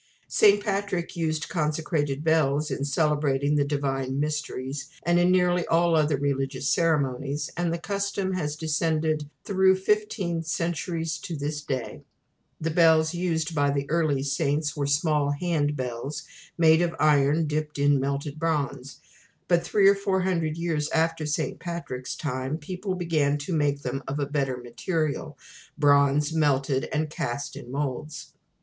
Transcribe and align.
St. 0.27 0.63
Patrick 0.63 1.15
used 1.15 1.47
consecrated 1.47 2.23
bells 2.23 2.71
in 2.71 2.83
celebrating 2.85 3.53
the 3.53 3.63
Divine 3.63 4.19
Mysteries, 4.19 4.89
and 5.03 5.19
in 5.19 5.29
nearly 5.29 5.63
all 5.67 5.95
other 5.95 6.17
religious 6.17 6.67
ceremonies, 6.67 7.51
and 7.55 7.71
the 7.71 7.77
custom 7.77 8.33
has 8.33 8.55
descended 8.55 9.29
through 9.43 9.75
fifteen 9.75 10.41
centuries 10.41 11.19
to 11.19 11.35
this 11.35 11.61
day. 11.61 12.01
The 12.59 12.71
bells 12.71 13.13
used 13.13 13.53
by 13.53 13.69
the 13.69 13.87
early 13.91 14.23
saints 14.23 14.75
were 14.75 14.87
small 14.87 15.33
handbells, 15.39 16.23
made 16.57 16.81
of 16.81 16.95
iron 16.99 17.45
dipped 17.45 17.77
in 17.77 17.99
melted 17.99 18.39
bronze; 18.39 19.01
but 19.47 19.63
three 19.63 19.87
or 19.87 19.93
four 19.93 20.21
hundred 20.21 20.57
years 20.57 20.89
after 20.89 21.27
St. 21.27 21.59
Patrick's 21.59 22.15
time 22.15 22.57
people 22.57 22.95
began 22.95 23.37
to 23.37 23.53
make 23.53 23.83
them 23.83 24.01
of 24.07 24.17
a 24.19 24.25
better 24.25 24.57
material 24.57 25.37
bronze 25.77 26.33
melted 26.33 26.89
and 26.91 27.07
cast 27.11 27.55
in 27.55 27.71
moulds. 27.71 28.33